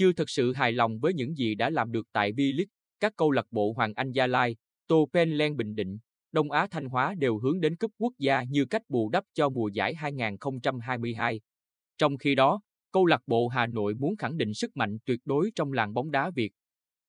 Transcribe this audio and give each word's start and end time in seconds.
chưa 0.00 0.12
thực 0.12 0.30
sự 0.30 0.52
hài 0.52 0.72
lòng 0.72 0.98
với 0.98 1.14
những 1.14 1.36
gì 1.36 1.54
đã 1.54 1.70
làm 1.70 1.92
được 1.92 2.06
tại 2.12 2.32
V-League, 2.32 2.66
các 3.00 3.12
câu 3.16 3.30
lạc 3.30 3.46
bộ 3.50 3.72
Hoàng 3.72 3.92
Anh 3.94 4.12
Gia 4.12 4.26
Lai, 4.26 4.56
Tô 4.86 5.08
Penlen 5.12 5.56
Bình 5.56 5.74
Định, 5.74 5.98
Đông 6.32 6.50
Á 6.50 6.66
Thanh 6.70 6.84
Hóa 6.84 7.14
đều 7.18 7.38
hướng 7.38 7.60
đến 7.60 7.76
cúp 7.76 7.92
quốc 7.98 8.12
gia 8.18 8.42
như 8.42 8.64
cách 8.64 8.82
bù 8.88 9.10
đắp 9.10 9.24
cho 9.34 9.48
mùa 9.48 9.68
giải 9.68 9.94
2022. 9.94 11.40
Trong 11.98 12.18
khi 12.18 12.34
đó, 12.34 12.60
câu 12.92 13.06
lạc 13.06 13.22
bộ 13.26 13.48
Hà 13.48 13.66
Nội 13.66 13.94
muốn 13.94 14.16
khẳng 14.16 14.36
định 14.36 14.54
sức 14.54 14.76
mạnh 14.76 14.98
tuyệt 15.04 15.20
đối 15.24 15.50
trong 15.54 15.72
làng 15.72 15.94
bóng 15.94 16.10
đá 16.10 16.30
Việt. 16.30 16.52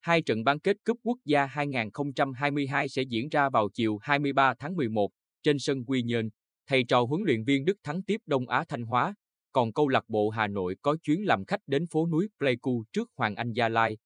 Hai 0.01 0.21
trận 0.21 0.43
bán 0.43 0.60
kết 0.60 0.78
cúp 0.86 0.97
quốc 1.04 1.18
gia 1.25 1.46
2022 1.46 2.89
sẽ 2.89 3.01
diễn 3.01 3.29
ra 3.29 3.50
vào 3.50 3.69
chiều 3.73 3.97
23 4.01 4.54
tháng 4.60 4.75
11 4.75 5.11
trên 5.43 5.60
sân 5.60 5.86
Quy 5.86 6.04
Nhơn. 6.04 6.29
Thầy 6.68 6.83
trò 6.83 7.04
huấn 7.04 7.21
luyện 7.25 7.43
viên 7.43 7.65
Đức 7.65 7.78
thắng 7.83 8.04
tiếp 8.04 8.21
Đông 8.25 8.50
Á 8.50 8.64
Thanh 8.68 8.83
Hóa, 8.83 9.14
còn 9.51 9.73
câu 9.73 9.87
lạc 9.87 10.04
bộ 10.07 10.29
Hà 10.29 10.47
Nội 10.47 10.75
có 10.82 10.97
chuyến 11.04 11.25
làm 11.25 11.46
khách 11.46 11.61
đến 11.68 11.87
phố 11.87 12.07
núi 12.07 12.28
Pleiku 12.39 12.83
trước 12.93 13.10
Hoàng 13.15 13.36
Anh 13.36 13.54
Gia 13.54 13.69
Lai. 13.69 13.97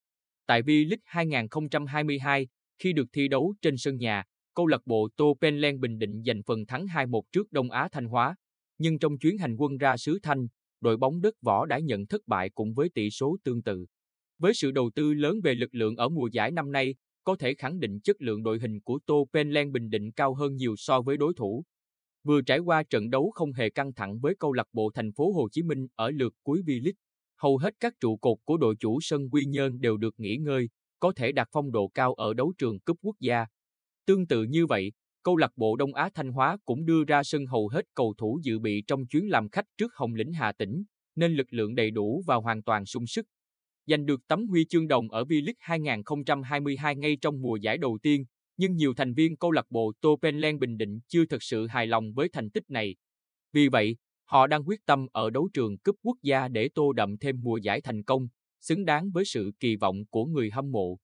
Tại 0.45 0.61
V-League 0.61 0.97
2022, 1.03 2.47
khi 2.79 2.93
được 2.93 3.05
thi 3.13 3.27
đấu 3.27 3.53
trên 3.61 3.77
sân 3.77 3.97
nhà, 3.97 4.23
câu 4.53 4.67
lạc 4.67 4.81
bộ 4.85 5.09
Tô 5.15 5.37
Penlen 5.41 5.79
Bình 5.79 5.99
Định 5.99 6.23
giành 6.25 6.41
phần 6.43 6.65
thắng 6.65 6.85
2-1 6.85 7.21
trước 7.31 7.51
Đông 7.51 7.71
Á 7.71 7.87
Thanh 7.91 8.05
Hóa. 8.05 8.35
Nhưng 8.77 8.99
trong 8.99 9.17
chuyến 9.17 9.37
hành 9.37 9.55
quân 9.55 9.77
ra 9.77 9.97
xứ 9.97 10.19
Thanh, 10.23 10.47
đội 10.81 10.97
bóng 10.97 11.21
đất 11.21 11.33
võ 11.41 11.65
đã 11.65 11.79
nhận 11.79 12.07
thất 12.07 12.21
bại 12.27 12.49
cùng 12.49 12.73
với 12.73 12.89
tỷ 12.89 13.09
số 13.09 13.37
tương 13.43 13.63
tự. 13.63 13.85
Với 14.39 14.53
sự 14.53 14.71
đầu 14.71 14.89
tư 14.95 15.13
lớn 15.13 15.41
về 15.43 15.53
lực 15.53 15.75
lượng 15.75 15.95
ở 15.95 16.09
mùa 16.09 16.27
giải 16.27 16.51
năm 16.51 16.71
nay, 16.71 16.95
có 17.23 17.35
thể 17.35 17.55
khẳng 17.55 17.79
định 17.79 17.99
chất 17.99 18.21
lượng 18.21 18.43
đội 18.43 18.59
hình 18.59 18.79
của 18.81 18.99
Tô 19.05 19.27
Penlen 19.33 19.71
Bình 19.71 19.89
Định 19.89 20.11
cao 20.11 20.33
hơn 20.33 20.55
nhiều 20.55 20.75
so 20.77 21.01
với 21.01 21.17
đối 21.17 21.33
thủ. 21.33 21.63
Vừa 22.25 22.41
trải 22.41 22.59
qua 22.59 22.83
trận 22.83 23.09
đấu 23.09 23.31
không 23.35 23.53
hề 23.53 23.69
căng 23.69 23.93
thẳng 23.93 24.19
với 24.19 24.35
câu 24.39 24.53
lạc 24.53 24.67
bộ 24.73 24.91
thành 24.93 25.11
phố 25.11 25.31
Hồ 25.31 25.47
Chí 25.51 25.63
Minh 25.63 25.87
ở 25.95 26.11
lượt 26.11 26.33
cuối 26.43 26.61
V-League, 26.65 26.93
hầu 27.41 27.57
hết 27.57 27.73
các 27.79 27.93
trụ 27.99 28.17
cột 28.17 28.37
của 28.43 28.57
đội 28.57 28.75
chủ 28.79 28.99
sân 29.01 29.29
Quy 29.29 29.45
Nhơn 29.45 29.81
đều 29.81 29.97
được 29.97 30.13
nghỉ 30.17 30.37
ngơi, 30.37 30.69
có 30.99 31.13
thể 31.15 31.31
đạt 31.31 31.47
phong 31.51 31.71
độ 31.71 31.87
cao 31.87 32.13
ở 32.13 32.33
đấu 32.33 32.53
trường 32.57 32.79
cúp 32.79 32.97
quốc 33.01 33.15
gia. 33.19 33.45
Tương 34.05 34.27
tự 34.27 34.43
như 34.43 34.65
vậy, 34.65 34.91
câu 35.23 35.37
lạc 35.37 35.51
bộ 35.55 35.75
Đông 35.75 35.93
Á 35.93 36.09
Thanh 36.13 36.31
Hóa 36.31 36.57
cũng 36.65 36.85
đưa 36.85 37.03
ra 37.03 37.23
sân 37.23 37.45
hầu 37.45 37.67
hết 37.67 37.85
cầu 37.95 38.13
thủ 38.17 38.39
dự 38.43 38.59
bị 38.59 38.83
trong 38.87 39.07
chuyến 39.07 39.29
làm 39.29 39.49
khách 39.49 39.65
trước 39.77 39.91
Hồng 39.95 40.13
Lĩnh 40.13 40.33
Hà 40.33 40.51
Tĩnh, 40.51 40.83
nên 41.15 41.33
lực 41.33 41.53
lượng 41.53 41.75
đầy 41.75 41.91
đủ 41.91 42.23
và 42.27 42.35
hoàn 42.35 42.63
toàn 42.63 42.85
sung 42.85 43.07
sức. 43.07 43.25
Giành 43.87 44.05
được 44.05 44.21
tấm 44.27 44.47
huy 44.47 44.65
chương 44.69 44.87
đồng 44.87 45.11
ở 45.11 45.23
V-League 45.23 45.53
2022 45.59 46.95
ngay 46.95 47.17
trong 47.21 47.41
mùa 47.41 47.55
giải 47.55 47.77
đầu 47.77 47.97
tiên, 48.01 48.25
nhưng 48.57 48.75
nhiều 48.75 48.93
thành 48.93 49.13
viên 49.13 49.37
câu 49.37 49.51
lạc 49.51 49.65
bộ 49.69 49.91
Topenland 50.01 50.59
Bình 50.59 50.77
Định 50.77 50.99
chưa 51.07 51.25
thực 51.25 51.43
sự 51.43 51.67
hài 51.67 51.87
lòng 51.87 52.13
với 52.13 52.29
thành 52.33 52.49
tích 52.49 52.69
này. 52.69 52.95
Vì 53.53 53.67
vậy, 53.67 53.97
họ 54.25 54.47
đang 54.47 54.67
quyết 54.67 54.85
tâm 54.85 55.07
ở 55.11 55.29
đấu 55.29 55.49
trường 55.53 55.77
cúp 55.77 55.95
quốc 56.03 56.17
gia 56.21 56.47
để 56.47 56.69
tô 56.75 56.93
đậm 56.93 57.17
thêm 57.17 57.35
mùa 57.43 57.57
giải 57.57 57.81
thành 57.81 58.03
công, 58.03 58.27
xứng 58.61 58.85
đáng 58.85 59.11
với 59.11 59.25
sự 59.25 59.51
kỳ 59.59 59.75
vọng 59.75 60.05
của 60.09 60.25
người 60.25 60.51
hâm 60.51 60.71
mộ. 60.71 60.97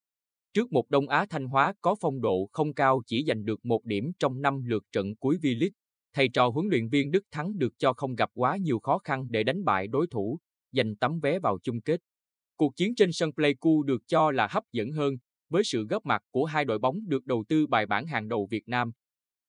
Trước 0.54 0.72
một 0.72 0.90
Đông 0.90 1.08
Á 1.08 1.26
Thanh 1.30 1.46
Hóa 1.46 1.74
có 1.80 1.96
phong 2.00 2.20
độ 2.20 2.48
không 2.52 2.74
cao 2.74 3.02
chỉ 3.06 3.24
giành 3.28 3.44
được 3.44 3.64
một 3.64 3.84
điểm 3.84 4.12
trong 4.18 4.42
năm 4.42 4.64
lượt 4.64 4.84
trận 4.92 5.16
cuối 5.16 5.36
V-League, 5.42 5.70
thầy 6.14 6.28
trò 6.28 6.48
huấn 6.48 6.66
luyện 6.66 6.88
viên 6.88 7.10
Đức 7.10 7.24
Thắng 7.30 7.58
được 7.58 7.72
cho 7.78 7.92
không 7.92 8.14
gặp 8.14 8.30
quá 8.34 8.56
nhiều 8.56 8.78
khó 8.78 8.98
khăn 8.98 9.26
để 9.30 9.42
đánh 9.42 9.64
bại 9.64 9.86
đối 9.86 10.06
thủ, 10.06 10.38
giành 10.72 10.96
tấm 10.96 11.20
vé 11.20 11.38
vào 11.38 11.58
chung 11.62 11.80
kết. 11.80 12.00
Cuộc 12.56 12.76
chiến 12.76 12.94
trên 12.94 13.12
sân 13.12 13.32
Pleiku 13.32 13.82
được 13.82 14.02
cho 14.06 14.30
là 14.30 14.48
hấp 14.50 14.64
dẫn 14.72 14.92
hơn, 14.92 15.16
với 15.52 15.64
sự 15.64 15.86
góp 15.86 16.06
mặt 16.06 16.22
của 16.30 16.44
hai 16.44 16.64
đội 16.64 16.78
bóng 16.78 16.98
được 17.06 17.26
đầu 17.26 17.44
tư 17.48 17.66
bài 17.66 17.86
bản 17.86 18.06
hàng 18.06 18.28
đầu 18.28 18.46
Việt 18.50 18.68
Nam. 18.68 18.92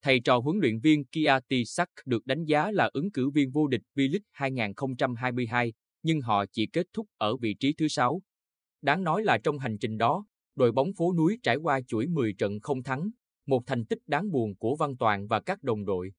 Thầy 0.01 0.19
trò 0.19 0.39
huấn 0.39 0.57
luyện 0.57 0.79
viên 0.79 1.03
Kiati 1.05 1.65
Sak 1.65 1.89
được 2.05 2.25
đánh 2.25 2.45
giá 2.45 2.71
là 2.71 2.89
ứng 2.93 3.11
cử 3.11 3.29
viên 3.29 3.51
vô 3.51 3.67
địch 3.67 3.81
V-League 3.95 4.19
2022, 4.31 5.73
nhưng 6.03 6.21
họ 6.21 6.45
chỉ 6.51 6.67
kết 6.67 6.87
thúc 6.93 7.07
ở 7.17 7.37
vị 7.37 7.55
trí 7.59 7.73
thứ 7.73 7.87
6. 7.87 8.21
Đáng 8.81 9.03
nói 9.03 9.23
là 9.23 9.37
trong 9.43 9.59
hành 9.59 9.77
trình 9.77 9.97
đó, 9.97 10.25
đội 10.55 10.71
bóng 10.71 10.93
phố 10.93 11.13
núi 11.13 11.39
trải 11.43 11.55
qua 11.55 11.81
chuỗi 11.87 12.07
10 12.07 12.33
trận 12.33 12.59
không 12.59 12.83
thắng, 12.83 13.09
một 13.45 13.63
thành 13.65 13.85
tích 13.85 13.99
đáng 14.07 14.31
buồn 14.31 14.55
của 14.55 14.75
Văn 14.75 14.97
Toàn 14.97 15.27
và 15.27 15.39
các 15.39 15.63
đồng 15.63 15.85
đội. 15.85 16.11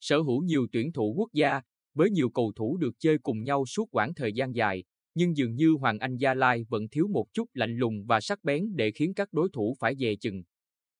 Sở 0.00 0.18
hữu 0.18 0.42
nhiều 0.42 0.66
tuyển 0.72 0.92
thủ 0.92 1.14
quốc 1.16 1.32
gia, 1.32 1.60
với 1.94 2.10
nhiều 2.10 2.30
cầu 2.30 2.52
thủ 2.56 2.76
được 2.76 2.94
chơi 2.98 3.18
cùng 3.18 3.42
nhau 3.42 3.66
suốt 3.66 3.88
quãng 3.90 4.14
thời 4.14 4.32
gian 4.32 4.54
dài, 4.54 4.84
nhưng 5.14 5.36
dường 5.36 5.54
như 5.54 5.76
Hoàng 5.80 5.98
Anh 5.98 6.16
Gia 6.16 6.34
Lai 6.34 6.64
vẫn 6.68 6.88
thiếu 6.88 7.08
một 7.08 7.26
chút 7.32 7.48
lạnh 7.54 7.76
lùng 7.76 8.04
và 8.06 8.20
sắc 8.20 8.44
bén 8.44 8.76
để 8.76 8.90
khiến 8.90 9.14
các 9.14 9.32
đối 9.32 9.48
thủ 9.52 9.76
phải 9.80 9.96
dè 9.96 10.14
chừng. 10.20 10.42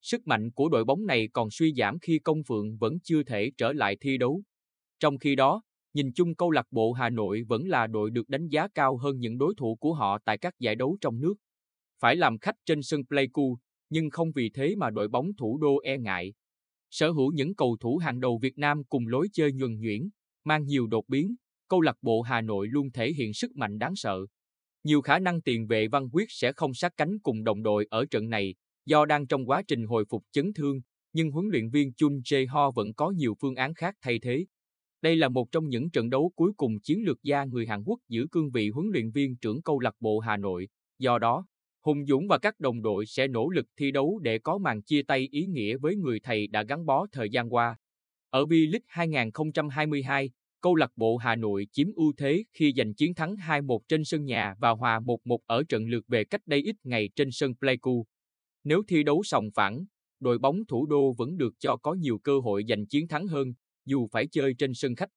Sức 0.02 0.26
mạnh 0.26 0.50
của 0.50 0.68
đội 0.68 0.84
bóng 0.84 1.06
này 1.06 1.28
còn 1.32 1.50
suy 1.50 1.74
giảm 1.74 1.98
khi 1.98 2.18
Công 2.18 2.44
Phượng 2.44 2.76
vẫn 2.76 3.00
chưa 3.00 3.22
thể 3.22 3.50
trở 3.56 3.72
lại 3.72 3.96
thi 4.00 4.18
đấu. 4.18 4.42
Trong 4.98 5.18
khi 5.18 5.36
đó, 5.36 5.62
nhìn 5.94 6.12
chung 6.12 6.34
câu 6.34 6.50
lạc 6.50 6.66
bộ 6.70 6.92
Hà 6.92 7.10
Nội 7.10 7.42
vẫn 7.48 7.68
là 7.68 7.86
đội 7.86 8.10
được 8.10 8.28
đánh 8.28 8.48
giá 8.48 8.68
cao 8.74 8.96
hơn 8.96 9.18
những 9.18 9.38
đối 9.38 9.54
thủ 9.56 9.76
của 9.76 9.94
họ 9.94 10.18
tại 10.24 10.38
các 10.38 10.54
giải 10.58 10.74
đấu 10.74 10.96
trong 11.00 11.20
nước. 11.20 11.34
Phải 12.00 12.16
làm 12.16 12.38
khách 12.38 12.56
trên 12.66 12.82
sân 12.82 13.04
Pleiku, 13.06 13.58
nhưng 13.90 14.10
không 14.10 14.32
vì 14.32 14.50
thế 14.50 14.74
mà 14.76 14.90
đội 14.90 15.08
bóng 15.08 15.34
thủ 15.38 15.58
đô 15.58 15.78
e 15.78 15.98
ngại. 15.98 16.32
Sở 16.90 17.10
hữu 17.10 17.32
những 17.32 17.54
cầu 17.54 17.76
thủ 17.80 17.96
hàng 17.96 18.20
đầu 18.20 18.38
Việt 18.42 18.58
Nam 18.58 18.84
cùng 18.84 19.06
lối 19.06 19.28
chơi 19.32 19.52
nhuần 19.52 19.80
nhuyễn, 19.80 20.08
mang 20.44 20.66
nhiều 20.66 20.86
đột 20.86 21.04
biến, 21.08 21.34
câu 21.74 21.80
lạc 21.80 21.96
bộ 22.02 22.22
Hà 22.22 22.40
Nội 22.40 22.68
luôn 22.68 22.90
thể 22.90 23.12
hiện 23.12 23.34
sức 23.34 23.56
mạnh 23.56 23.78
đáng 23.78 23.96
sợ. 23.96 24.26
Nhiều 24.84 25.00
khả 25.00 25.18
năng 25.18 25.40
tiền 25.40 25.66
vệ 25.66 25.88
Văn 25.88 26.08
Quyết 26.12 26.24
sẽ 26.28 26.52
không 26.52 26.74
sát 26.74 26.92
cánh 26.96 27.18
cùng 27.18 27.44
đồng 27.44 27.62
đội 27.62 27.86
ở 27.90 28.04
trận 28.10 28.28
này, 28.28 28.54
do 28.86 29.04
đang 29.04 29.26
trong 29.26 29.46
quá 29.46 29.62
trình 29.68 29.86
hồi 29.86 30.04
phục 30.10 30.24
chấn 30.32 30.52
thương, 30.52 30.80
nhưng 31.12 31.30
huấn 31.30 31.46
luyện 31.48 31.70
viên 31.70 31.92
Chun 31.92 32.20
Jae 32.24 32.48
Ho 32.48 32.70
vẫn 32.70 32.94
có 32.94 33.10
nhiều 33.10 33.34
phương 33.40 33.54
án 33.54 33.74
khác 33.74 33.94
thay 34.00 34.18
thế. 34.18 34.46
Đây 35.02 35.16
là 35.16 35.28
một 35.28 35.52
trong 35.52 35.68
những 35.68 35.90
trận 35.90 36.10
đấu 36.10 36.32
cuối 36.36 36.52
cùng 36.56 36.80
chiến 36.80 37.02
lược 37.04 37.22
gia 37.22 37.44
người 37.44 37.66
Hàn 37.66 37.82
Quốc 37.84 38.00
giữ 38.08 38.26
cương 38.30 38.50
vị 38.50 38.68
huấn 38.68 38.86
luyện 38.92 39.10
viên 39.10 39.36
trưởng 39.36 39.62
câu 39.62 39.80
lạc 39.80 39.94
bộ 40.00 40.18
Hà 40.18 40.36
Nội, 40.36 40.68
do 40.98 41.18
đó, 41.18 41.46
Hùng 41.80 42.06
Dũng 42.06 42.28
và 42.28 42.38
các 42.38 42.60
đồng 42.60 42.82
đội 42.82 43.06
sẽ 43.06 43.28
nỗ 43.28 43.48
lực 43.48 43.66
thi 43.76 43.90
đấu 43.90 44.18
để 44.22 44.38
có 44.38 44.58
màn 44.58 44.82
chia 44.82 45.02
tay 45.02 45.28
ý 45.30 45.46
nghĩa 45.46 45.76
với 45.76 45.96
người 45.96 46.20
thầy 46.20 46.46
đã 46.46 46.62
gắn 46.62 46.86
bó 46.86 47.06
thời 47.12 47.30
gian 47.30 47.54
qua. 47.54 47.76
Ở 48.30 48.44
V-League 48.44 48.80
2022, 48.86 50.30
câu 50.64 50.74
lạc 50.74 50.92
bộ 50.96 51.16
Hà 51.16 51.36
Nội 51.36 51.66
chiếm 51.72 51.92
ưu 51.96 52.12
thế 52.16 52.44
khi 52.52 52.72
giành 52.76 52.94
chiến 52.94 53.14
thắng 53.14 53.34
2-1 53.34 53.78
trên 53.88 54.04
sân 54.04 54.24
nhà 54.24 54.54
và 54.58 54.70
hòa 54.70 55.00
1-1 55.00 55.38
ở 55.46 55.62
trận 55.68 55.86
lượt 55.86 56.04
về 56.08 56.24
cách 56.24 56.40
đây 56.46 56.60
ít 56.60 56.76
ngày 56.84 57.08
trên 57.16 57.28
sân 57.32 57.54
Pleiku. 57.54 58.06
Nếu 58.64 58.82
thi 58.88 59.02
đấu 59.02 59.22
sòng 59.24 59.50
phẳng, 59.54 59.84
đội 60.20 60.38
bóng 60.38 60.64
thủ 60.68 60.86
đô 60.86 61.12
vẫn 61.12 61.36
được 61.36 61.54
cho 61.58 61.76
có 61.76 61.94
nhiều 61.94 62.18
cơ 62.18 62.40
hội 62.40 62.64
giành 62.68 62.86
chiến 62.86 63.08
thắng 63.08 63.26
hơn, 63.26 63.52
dù 63.84 64.08
phải 64.12 64.26
chơi 64.26 64.54
trên 64.58 64.74
sân 64.74 64.94
khách. 64.94 65.08